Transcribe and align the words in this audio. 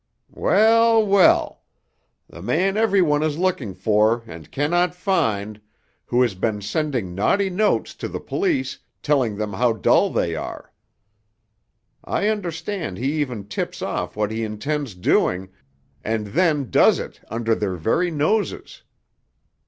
"Well, 0.33 1.05
well! 1.05 1.61
The 2.27 2.41
man 2.41 2.75
every 2.75 3.03
one 3.03 3.21
is 3.21 3.37
looking 3.37 3.75
for 3.75 4.23
and 4.25 4.49
cannot 4.51 4.95
find, 4.95 5.61
who 6.07 6.23
has 6.23 6.33
been 6.33 6.59
sending 6.63 7.13
naughty 7.13 7.51
notes 7.51 7.93
to 7.97 8.07
the 8.07 8.19
police, 8.19 8.79
telling 9.03 9.35
them 9.37 9.53
how 9.53 9.73
dull 9.73 10.09
they 10.09 10.35
are. 10.35 10.73
I 12.03 12.29
understand 12.29 12.97
he 12.97 13.13
even 13.21 13.43
tips 13.47 13.83
off 13.83 14.15
what 14.15 14.31
he 14.31 14.43
intends 14.43 14.95
doing, 14.95 15.49
and 16.03 16.25
then 16.25 16.71
does 16.71 16.97
it 16.97 17.19
under 17.29 17.53
their 17.53 17.75
very 17.75 18.09
noses. 18.09 18.81